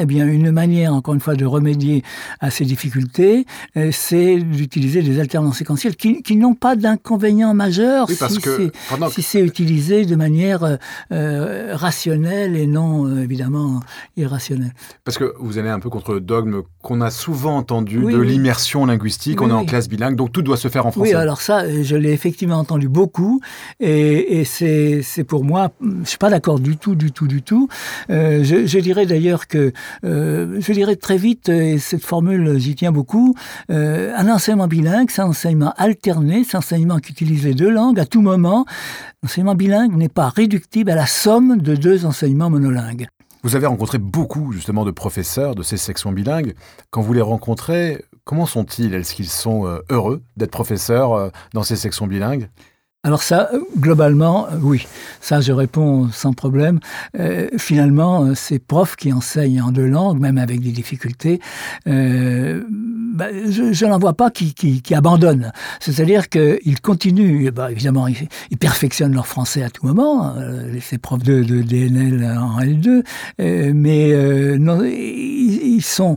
eh 0.01 0.07
bien 0.07 0.27
une 0.27 0.51
manière 0.51 0.95
encore 0.95 1.15
une 1.15 1.21
fois 1.21 1.35
de 1.35 1.45
remédier 1.45 2.03
à 2.41 2.51
ces 2.51 2.65
difficultés, 2.65 3.47
euh, 3.77 3.91
c'est 3.93 4.37
d'utiliser 4.37 5.03
des 5.03 5.21
alternances 5.21 5.59
séquentielles 5.59 5.97
qui, 5.97 6.23
qui 6.23 6.37
n'ont 6.37 6.55
pas 6.55 6.77
d'inconvénient 6.77 7.55
majeur 7.55 8.09
si 8.09 8.17
c'est 8.17 9.23
si 9.23 9.39
utilisé 9.39 10.05
de 10.05 10.17
manière 10.17 10.79
rationnelle 11.11 12.57
et 12.57 12.67
non 12.67 13.19
évidemment 13.19 13.81
irrationnelle. 14.17 14.75
Parce 15.05 15.19
que 15.19 15.35
vous 15.39 15.59
allez 15.59 15.69
un 15.69 15.81
peu 15.81 15.91
contre 15.91 16.15
le 16.15 16.21
dogme 16.21 16.63
qu'on 16.83 17.01
a 17.01 17.11
souvent 17.11 17.57
entendu 17.57 17.99
de 17.99 18.19
l'immersion 18.19 18.87
linguistique. 18.87 19.41
on 19.41 19.51
est 19.51 19.53
en 19.53 19.65
classe 19.65 19.89
bilingue, 19.89 20.17
donc 20.17 20.33
tout 20.33 20.43
doit 20.43 20.57
se 20.57 20.69
faire 20.69 20.87
en 20.87 20.91
français. 20.91 21.11
Oui, 21.11 21.15
alors 21.15 21.41
ça, 21.41 21.65
je 21.83 21.97
l'ai 21.97 22.13
effectivement 22.13 22.59
entendu 22.59 22.89
beaucoup, 22.89 23.41
et, 23.81 24.41
et 24.41 24.45
c'est 24.45 25.25
pour 25.27 25.45
moi, 25.45 25.71
je 26.03 26.09
suis 26.09 26.19
pas 26.19 26.31
d'accord 26.31 26.61
du 26.61 26.77
tout, 26.77 26.95
du 26.95 27.13
tout, 27.13 27.27
du 27.27 27.43
tout. 27.43 27.69
Euh, 28.11 28.45
je, 28.45 28.67
je, 28.67 28.79
dirais 28.79 29.07
d'ailleurs 29.07 29.34
que, 29.47 29.73
euh, 30.05 30.61
je 30.61 30.73
dirais 30.73 30.97
très 30.97 31.17
vite, 31.17 31.49
et 31.49 31.79
cette 31.79 32.05
formule, 32.05 32.59
j'y 32.59 32.75
tiens 32.75 32.93
beaucoup, 32.93 33.35
euh, 33.71 34.13
un 34.17 34.29
enseignement 34.29 34.69
bilingue, 34.69 35.11
c'est 35.11 35.23
un 35.23 35.29
enseignement 35.29 35.73
alterné, 35.77 36.45
c'est 36.45 36.57
un 36.57 36.61
enseignement 36.61 36.99
qui 36.99 37.13
utilise 37.13 37.45
les 37.45 37.55
deux 37.55 37.71
langues 37.71 38.01
à 38.01 38.07
tout 38.07 38.23
moment. 38.23 38.65
L'enseignement 39.23 39.55
bilingue 39.55 39.97
n'est 39.97 40.09
pas 40.09 40.29
réductible 40.29 40.91
à 40.91 40.95
la 40.95 41.07
somme 41.07 41.59
de 41.59 41.75
deux 41.75 42.07
enseignements 42.07 42.51
monolingues. 42.51 43.07
Vous 43.43 43.57
avez 43.57 43.67
rencontré 43.67 43.99
beaucoup 43.99 44.53
justement 44.53 44.87
de 44.87 44.91
professeurs 44.91 45.55
de 45.55 45.63
ces 45.63 45.77
sections 45.77 46.13
bilingues. 46.13 46.55
Quand 46.91 47.03
vous 47.03 47.13
les 47.13 47.21
rencontrez, 47.21 48.03
comment 48.25 48.47
sont-ils? 48.47 48.95
Est-ce 48.95 49.15
qu'ils 49.15 49.29
sont 49.29 49.67
euh, 49.67 49.81
heureux 49.91 50.23
d'être 50.39 50.51
professeurs 50.51 51.13
euh, 51.13 51.29
dans 51.53 51.63
ces 51.63 51.77
sections 51.77 52.07
bilingues? 52.07 52.49
Alors 53.05 53.23
ça, 53.23 53.51
globalement, 53.79 54.47
euh, 54.47 54.57
oui. 54.63 54.87
Ça, 55.21 55.43
je 55.43 55.53
réponds 55.53 56.09
sans 56.11 56.33
problème. 56.33 56.81
Euh, 57.19 57.49
finalement, 57.59 58.35
ces 58.35 58.59
profs 58.59 58.97
qui 58.97 59.13
enseignent 59.13 59.61
en 59.61 59.73
deux 59.73 59.87
langues, 59.87 60.19
même 60.19 60.39
avec 60.39 60.61
des 60.61 60.73
difficultés, 60.73 61.39
euh, 61.87 62.65
bah, 63.15 63.27
je, 63.49 63.85
n'en 63.85 63.99
vois 63.99 64.15
pas 64.15 64.31
qui, 64.31 64.55
qui, 64.55 64.81
qui 64.81 64.95
abandonnent. 64.95 65.53
C'est-à-dire 65.81 66.31
qu'ils 66.31 66.81
continuent. 66.81 67.51
Bah, 67.51 67.71
évidemment, 67.71 68.09
ils, 68.09 68.57
perfectionnent 68.59 69.15
leur 69.15 69.27
français 69.27 69.63
à 69.63 69.69
tout 69.69 69.87
moment. 69.87 70.35
Euh, 70.37 70.75
ces 70.81 70.97
profs 70.97 71.23
de, 71.23 71.43
de 71.43 71.61
DNL 71.61 72.25
en 72.39 72.59
L2, 72.61 73.05
euh, 73.41 73.73
mais 73.75 74.59
non, 74.59 74.83
ils, 74.83 75.77
ils 75.77 75.83
sont 75.83 76.17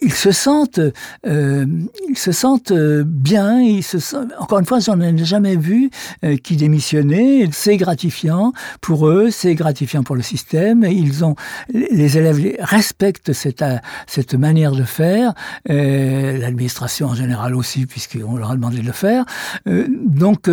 ils 0.00 0.12
se 0.12 0.30
sentent, 0.30 0.80
euh, 1.26 1.66
ils 2.08 2.18
se 2.18 2.32
sentent 2.32 2.70
euh, 2.70 3.02
bien. 3.04 3.60
Ils 3.60 3.82
se 3.82 3.98
sentent, 3.98 4.32
encore 4.38 4.58
une 4.58 4.64
fois, 4.64 4.78
j'en 4.80 5.00
ai 5.00 5.16
jamais 5.24 5.56
vu 5.56 5.90
euh, 6.24 6.36
qui 6.36 6.56
démissionnaient. 6.56 7.48
C'est 7.52 7.76
gratifiant 7.76 8.52
pour 8.80 9.08
eux, 9.08 9.30
c'est 9.30 9.54
gratifiant 9.54 10.02
pour 10.02 10.16
le 10.16 10.22
système. 10.22 10.84
Ils 10.84 11.24
ont, 11.24 11.34
les 11.72 12.18
élèves 12.18 12.56
respectent 12.60 13.32
cette 13.32 13.64
cette 14.06 14.34
manière 14.34 14.72
de 14.72 14.84
faire. 14.84 15.34
Euh, 15.70 16.38
L'administration 16.38 17.08
en 17.08 17.14
général 17.14 17.54
aussi, 17.54 17.86
puisqu'on 17.86 18.36
leur 18.36 18.50
a 18.52 18.54
demandé 18.54 18.78
de 18.78 18.86
le 18.86 18.92
faire. 18.92 19.24
Donc 19.66 20.48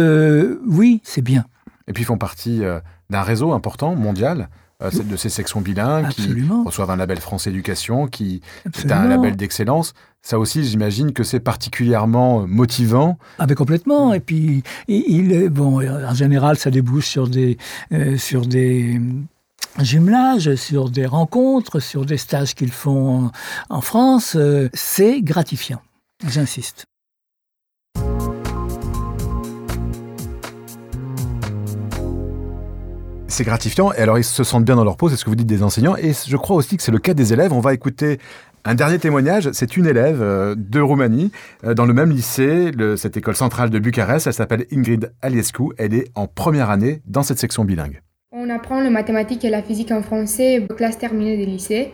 oui, 0.65 1.01
c'est 1.03 1.21
bien. 1.21 1.45
Et 1.87 1.93
puis 1.93 2.03
ils 2.03 2.05
font 2.05 2.17
partie 2.17 2.61
d'un 3.09 3.21
réseau 3.21 3.53
important 3.53 3.95
mondial 3.95 4.49
de 4.81 5.15
ces 5.15 5.29
sections 5.29 5.61
bilingues 5.61 6.07
Absolument. 6.07 6.61
qui 6.61 6.67
reçoivent 6.67 6.91
un 6.91 6.95
label 6.97 7.19
France 7.19 7.47
Éducation, 7.47 8.07
qui 8.07 8.41
est 8.65 8.91
un 8.91 9.07
label 9.07 9.35
d'excellence. 9.35 9.93
Ça 10.21 10.39
aussi, 10.39 10.63
j'imagine 10.63 11.13
que 11.13 11.23
c'est 11.23 11.39
particulièrement 11.39 12.41
euh, 12.41 12.45
motivant. 12.47 13.19
Ah 13.37 13.45
ben 13.45 13.53
complètement. 13.53 14.11
Et 14.11 14.19
puis, 14.19 14.63
il, 14.87 15.49
bon, 15.49 15.87
en 15.87 16.13
général, 16.15 16.57
ça 16.57 16.71
débouche 16.71 17.05
sur 17.05 17.27
des, 17.27 17.57
euh, 17.93 18.17
sur 18.17 18.47
des 18.47 18.99
jumelages, 19.79 20.55
sur 20.55 20.89
des 20.89 21.05
rencontres, 21.05 21.79
sur 21.79 22.05
des 22.05 22.17
stages 22.17 22.55
qu'ils 22.55 22.71
font 22.71 23.29
en, 23.69 23.81
France. 23.81 24.35
Euh, 24.35 24.67
c'est 24.73 25.21
gratifiant. 25.21 25.81
J'insiste. 26.27 26.85
C'est 33.35 33.43
gratifiant. 33.43 33.91
Et 33.91 33.97
alors, 33.97 34.17
ils 34.17 34.23
se 34.23 34.45
sentent 34.45 34.63
bien 34.63 34.77
dans 34.77 34.85
leur 34.85 34.95
peau, 34.95 35.09
c'est 35.09 35.17
ce 35.17 35.25
que 35.25 35.29
vous 35.29 35.35
dites 35.35 35.45
des 35.45 35.61
enseignants. 35.61 35.97
Et 35.97 36.13
je 36.13 36.37
crois 36.37 36.55
aussi 36.55 36.77
que 36.77 36.83
c'est 36.83 36.93
le 36.93 36.99
cas 36.99 37.13
des 37.13 37.33
élèves. 37.33 37.51
On 37.51 37.59
va 37.59 37.73
écouter 37.73 38.17
un 38.63 38.75
dernier 38.75 38.97
témoignage. 38.97 39.49
C'est 39.51 39.75
une 39.75 39.87
élève 39.87 40.21
euh, 40.21 40.55
de 40.57 40.79
Roumanie, 40.79 41.33
euh, 41.65 41.73
dans 41.73 41.85
le 41.85 41.93
même 41.93 42.11
lycée, 42.11 42.71
cette 42.95 43.17
école 43.17 43.35
centrale 43.35 43.69
de 43.69 43.77
Bucarest. 43.77 44.27
Elle 44.27 44.33
s'appelle 44.33 44.65
Ingrid 44.71 45.11
Aliescu. 45.21 45.63
Elle 45.77 45.93
est 45.93 46.11
en 46.15 46.27
première 46.27 46.69
année 46.69 47.01
dans 47.07 47.23
cette 47.23 47.37
section 47.37 47.65
bilingue. 47.65 48.01
On 48.31 48.49
apprend 48.49 48.79
le 48.79 48.89
mathématique 48.89 49.43
et 49.43 49.49
la 49.49 49.61
physique 49.61 49.91
en 49.91 50.01
français, 50.01 50.65
classe 50.77 50.97
terminée 50.97 51.35
des 51.35 51.45
lycées. 51.45 51.91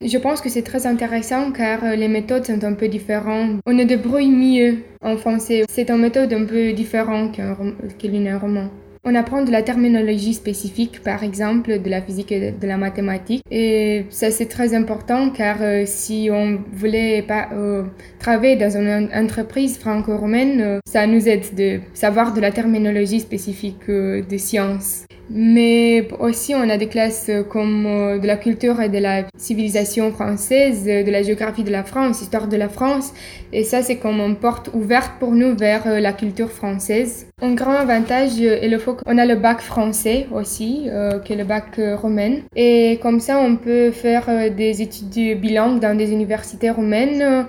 Je 0.00 0.18
pense 0.18 0.40
que 0.40 0.48
c'est 0.48 0.62
très 0.62 0.86
intéressant 0.86 1.50
car 1.50 1.82
euh, 1.82 1.96
les 1.96 2.06
méthodes 2.06 2.46
sont 2.46 2.62
un 2.62 2.74
peu 2.74 2.86
différentes. 2.86 3.58
On 3.66 3.76
est 3.76 3.86
débrouille 3.86 4.30
mieux 4.30 4.84
en 5.02 5.16
français. 5.16 5.64
C'est 5.68 5.90
une 5.90 6.02
méthode 6.02 6.32
un 6.32 6.44
peu 6.44 6.72
différente 6.74 7.32
qu'un 7.32 7.54
roman. 7.54 8.70
On 9.08 9.14
apprend 9.14 9.42
de 9.44 9.52
la 9.52 9.62
terminologie 9.62 10.34
spécifique, 10.34 11.00
par 11.00 11.22
exemple, 11.22 11.78
de 11.80 11.88
la 11.88 12.02
physique 12.02 12.32
et 12.32 12.50
de 12.50 12.66
la 12.66 12.76
mathématique. 12.76 13.40
Et 13.52 14.04
ça, 14.10 14.32
c'est 14.32 14.46
très 14.46 14.74
important 14.74 15.30
car 15.30 15.58
euh, 15.60 15.84
si 15.86 16.28
on 16.32 16.58
voulait 16.72 17.22
pas 17.22 17.50
euh, 17.52 17.84
travailler 18.18 18.56
dans 18.56 18.76
une 18.76 19.08
entreprise 19.14 19.78
franco-romaine, 19.78 20.60
euh, 20.60 20.78
ça 20.88 21.06
nous 21.06 21.28
aide 21.28 21.54
de 21.54 21.78
savoir 21.94 22.34
de 22.34 22.40
la 22.40 22.50
terminologie 22.50 23.20
spécifique 23.20 23.88
des 23.88 24.38
sciences. 24.38 25.04
Mais 25.28 26.08
aussi, 26.20 26.54
on 26.54 26.68
a 26.68 26.76
des 26.76 26.86
classes 26.88 27.30
comme 27.50 27.84
de 28.22 28.26
la 28.26 28.36
culture 28.36 28.80
et 28.80 28.88
de 28.88 28.98
la 28.98 29.24
civilisation 29.36 30.12
française, 30.12 30.84
de 30.84 31.10
la 31.10 31.22
géographie 31.22 31.64
de 31.64 31.72
la 31.72 31.82
France, 31.82 32.22
histoire 32.22 32.46
de 32.48 32.56
la 32.56 32.68
France. 32.68 33.12
Et 33.52 33.64
ça, 33.64 33.82
c'est 33.82 33.96
comme 33.96 34.20
une 34.20 34.36
porte 34.36 34.70
ouverte 34.72 35.12
pour 35.18 35.32
nous 35.32 35.56
vers 35.56 36.00
la 36.00 36.12
culture 36.12 36.50
française. 36.50 37.26
Un 37.42 37.54
grand 37.54 37.72
avantage 37.72 38.40
est 38.40 38.68
le 38.68 38.78
fait 38.78 38.92
qu'on 39.04 39.18
a 39.18 39.26
le 39.26 39.34
bac 39.34 39.60
français 39.60 40.26
aussi, 40.32 40.88
euh, 40.88 41.18
qui 41.18 41.34
est 41.34 41.36
le 41.36 41.44
bac 41.44 41.78
euh, 41.78 41.94
romain. 41.96 42.36
Et 42.54 42.98
comme 43.02 43.20
ça, 43.20 43.38
on 43.38 43.56
peut 43.56 43.90
faire 43.90 44.24
euh, 44.28 44.48
des 44.48 44.80
études 44.80 45.38
bilingues 45.40 45.80
dans 45.80 45.96
des 45.96 46.12
universités 46.12 46.70
romaines, 46.70 47.46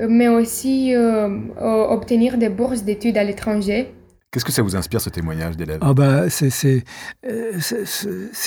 euh, 0.00 0.06
mais 0.08 0.28
aussi 0.28 0.94
euh, 0.94 1.28
obtenir 1.60 2.38
des 2.38 2.48
bourses 2.48 2.82
d'études 2.82 3.16
à 3.16 3.24
l'étranger. 3.24 3.92
Qu'est-ce 4.34 4.44
que 4.44 4.50
ça 4.50 4.62
vous 4.62 4.74
inspire 4.74 5.00
ce 5.00 5.10
témoignage 5.10 5.56
d'élève 5.56 5.78
ah 5.80 5.94
bah, 5.94 6.28
C'est 6.28 6.82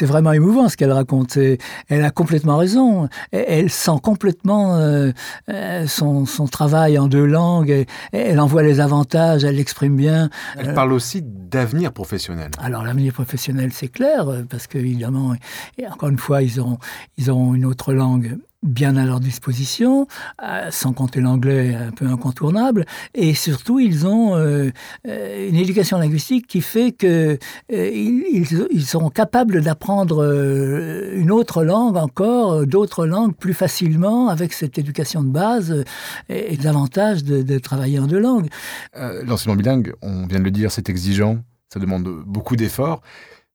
vraiment 0.01 0.33
émouvant 0.33 0.67
ce 0.67 0.75
qu'elle 0.75 0.91
raconte. 0.91 1.37
Elle 1.87 2.03
a 2.03 2.11
complètement 2.11 2.57
raison. 2.57 3.07
Elle 3.31 3.69
sent 3.69 3.99
complètement 4.03 4.75
euh, 4.75 5.13
son, 5.87 6.25
son, 6.25 6.45
travail 6.45 6.99
en 6.99 7.07
deux 7.07 7.25
langues. 7.25 7.85
Elle 8.11 8.41
en 8.41 8.47
voit 8.47 8.63
les 8.63 8.81
avantages, 8.81 9.45
elle 9.45 9.55
l'exprime 9.55 9.95
bien. 9.95 10.29
Elle 10.57 10.73
parle 10.73 10.91
aussi 10.91 11.21
d'avenir 11.23 11.93
professionnel. 11.93 12.51
Alors 12.59 12.83
l'avenir 12.83 13.13
professionnel, 13.13 13.71
c'est 13.71 13.87
clair, 13.87 14.27
parce 14.49 14.67
qu'évidemment, 14.67 15.35
encore 15.89 16.09
une 16.09 16.17
fois, 16.17 16.41
ils 16.41 16.59
auront, 16.59 16.79
ils 17.17 17.31
auront 17.31 17.55
une 17.55 17.63
autre 17.63 17.93
langue 17.93 18.37
bien 18.63 18.97
à 18.97 19.05
leur 19.05 19.19
disposition, 19.19 20.07
euh, 20.43 20.71
sans 20.71 20.93
compter 20.93 21.21
l'anglais 21.21 21.75
un 21.75 21.91
peu 21.91 22.07
incontournable, 22.07 22.85
et 23.13 23.33
surtout 23.33 23.79
ils 23.79 24.07
ont 24.07 24.35
euh, 24.35 24.71
une 25.05 25.55
éducation 25.55 25.99
linguistique 25.99 26.47
qui 26.47 26.61
fait 26.61 26.91
que 26.91 27.37
euh, 27.71 27.89
ils, 27.93 28.67
ils, 28.71 28.85
seront 28.85 29.09
capables 29.09 29.61
d'apprendre 29.61 30.23
euh, 30.23 31.13
une 31.15 31.31
autre 31.31 31.63
langue 31.63 31.97
encore, 31.97 32.65
d'autres 32.65 33.05
langues 33.05 33.35
plus 33.35 33.53
facilement 33.53 34.29
avec 34.29 34.53
cette 34.53 34.77
éducation 34.77 35.23
de 35.23 35.29
base 35.29 35.83
et, 36.29 36.57
l'avantage 36.57 37.23
de, 37.23 37.59
travailler 37.59 37.99
en 37.99 38.07
deux 38.07 38.19
langues. 38.19 38.47
Euh, 38.97 39.23
L'enseignement 39.25 39.57
bilingue, 39.57 39.93
on 40.01 40.25
vient 40.25 40.39
de 40.39 40.43
le 40.43 40.51
dire, 40.51 40.71
c'est 40.71 40.89
exigeant, 40.89 41.39
ça 41.71 41.79
demande 41.79 42.07
beaucoup 42.25 42.55
d'efforts 42.55 43.01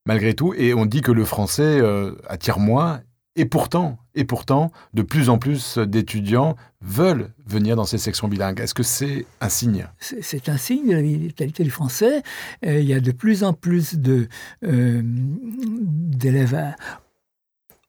malgré 0.06 0.34
tout, 0.34 0.52
et 0.54 0.74
on 0.74 0.84
dit 0.84 1.00
que 1.00 1.12
le 1.12 1.24
français 1.24 1.80
attire 2.28 2.58
moins 2.58 3.02
et 3.36 3.44
pourtant, 3.44 3.98
et 4.14 4.24
pourtant, 4.24 4.72
de 4.94 5.02
plus 5.02 5.28
en 5.28 5.38
plus 5.38 5.78
d'étudiants 5.78 6.56
veulent 6.80 7.30
venir 7.46 7.76
dans 7.76 7.84
ces 7.84 7.98
sections 7.98 8.28
bilingues. 8.28 8.60
Est-ce 8.60 8.74
que 8.74 8.82
c'est 8.82 9.26
un 9.40 9.48
signe? 9.48 9.86
C'est 9.98 10.48
un 10.48 10.56
signe 10.56 10.88
de 10.88 10.94
la 10.94 11.02
vitalité 11.02 11.64
du 11.64 11.70
français. 11.70 12.22
Euh, 12.66 12.80
il 12.80 12.86
y 12.86 12.94
a 12.94 13.00
de 13.00 13.12
plus 13.12 13.44
en 13.44 13.52
plus 13.52 13.94
d'élèves 13.94 15.04
euh, 16.54 16.70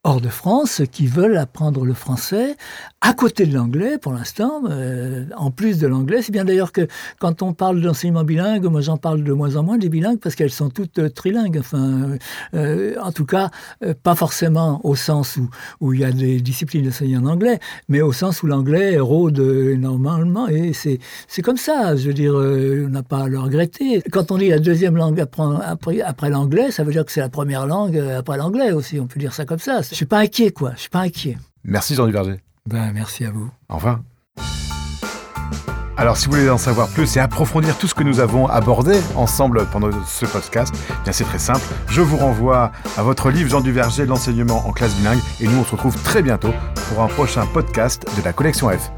hors 0.04 0.20
de 0.20 0.28
France 0.28 0.82
qui 0.92 1.06
veulent 1.06 1.38
apprendre 1.38 1.84
le 1.84 1.94
français 1.94 2.56
à 3.00 3.14
côté 3.14 3.46
de 3.46 3.54
l'anglais 3.54 3.96
pour 3.98 4.12
l'instant, 4.12 4.62
euh, 4.68 5.24
en 5.36 5.50
plus 5.50 5.78
de 5.78 5.86
l'anglais. 5.86 6.20
C'est 6.22 6.32
bien 6.32 6.44
d'ailleurs 6.44 6.72
que 6.72 6.86
quand 7.18 7.42
on 7.42 7.54
parle 7.54 7.80
d'enseignement 7.80 8.22
bilingue, 8.22 8.64
moi 8.66 8.82
j'en 8.82 8.98
parle 8.98 9.24
de 9.24 9.32
moins 9.32 9.56
en 9.56 9.62
moins 9.62 9.78
des 9.78 9.88
bilingues 9.88 10.20
parce 10.20 10.34
qu'elles 10.34 10.50
sont 10.50 10.68
toutes 10.68 10.98
euh, 10.98 11.08
trilingues. 11.08 11.58
Enfin, 11.58 12.18
euh, 12.54 12.94
en 13.02 13.12
tout 13.12 13.24
cas, 13.24 13.50
pas 14.02 14.14
forcément 14.14 14.80
au 14.84 14.94
sens 14.94 15.36
où, 15.36 15.48
où 15.80 15.92
il 15.94 16.00
y 16.00 16.04
a 16.04 16.12
des 16.12 16.40
disciplines 16.40 16.86
enseignées 16.86 17.16
en 17.16 17.26
anglais, 17.26 17.58
mais 17.88 18.02
au 18.02 18.12
sens 18.12 18.42
où 18.42 18.46
l'anglais 18.46 18.98
rôde 18.98 19.38
normalement. 19.38 20.48
Et 20.48 20.74
c'est, 20.74 20.98
c'est 21.28 21.42
comme 21.42 21.56
ça. 21.56 21.96
Je 21.96 22.08
veux 22.08 22.14
dire, 22.14 22.34
on 22.34 22.90
n'a 22.90 23.02
pas 23.02 23.24
à 23.24 23.28
le 23.28 23.38
regretter. 23.38 24.02
Quand 24.12 24.30
on 24.30 24.38
dit 24.38 24.48
la 24.48 24.58
deuxième 24.58 24.96
langue 24.96 25.20
après, 25.20 26.00
après 26.02 26.28
l'anglais, 26.28 26.70
ça 26.70 26.84
veut 26.84 26.92
dire 26.92 27.04
que 27.06 27.12
c'est 27.12 27.20
la 27.20 27.30
première 27.30 27.66
langue 27.66 27.96
après 27.96 28.36
l'anglais 28.36 28.72
aussi. 28.72 29.00
On 29.00 29.06
peut 29.06 29.20
dire 29.20 29.32
ça 29.32 29.46
comme 29.46 29.58
ça. 29.58 29.82
Je 29.94 29.98
suis 29.98 30.06
pas 30.06 30.18
inquiet, 30.18 30.50
quoi. 30.50 30.72
Je 30.74 30.80
suis 30.80 30.90
pas 30.90 31.02
inquiet. 31.02 31.38
Merci 31.62 31.94
Jean 31.94 32.06
Duverger. 32.06 32.40
Ben, 32.68 32.90
merci 32.92 33.24
à 33.26 33.30
vous. 33.30 33.48
Au 33.68 33.76
revoir. 33.76 34.00
Alors 35.96 36.16
si 36.16 36.26
vous 36.26 36.32
voulez 36.32 36.50
en 36.50 36.58
savoir 36.58 36.88
plus 36.88 37.16
et 37.16 37.20
approfondir 37.20 37.78
tout 37.78 37.86
ce 37.86 37.94
que 37.94 38.02
nous 38.02 38.18
avons 38.18 38.48
abordé 38.48 39.00
ensemble 39.14 39.64
pendant 39.70 39.90
ce 40.04 40.26
podcast, 40.26 40.74
eh 40.90 41.04
bien 41.04 41.12
c'est 41.12 41.22
très 41.22 41.38
simple. 41.38 41.64
Je 41.86 42.00
vous 42.00 42.16
renvoie 42.16 42.72
à 42.96 43.04
votre 43.04 43.30
livre 43.30 43.48
Jean 43.48 43.60
Duverger, 43.60 44.04
l'enseignement 44.04 44.66
en 44.66 44.72
classe 44.72 44.96
bilingue, 44.96 45.20
et 45.40 45.46
nous 45.46 45.58
on 45.58 45.64
se 45.64 45.70
retrouve 45.70 45.96
très 46.02 46.22
bientôt 46.22 46.52
pour 46.88 47.00
un 47.00 47.06
prochain 47.06 47.46
podcast 47.46 48.04
de 48.16 48.24
la 48.24 48.32
collection 48.32 48.70
F. 48.70 48.90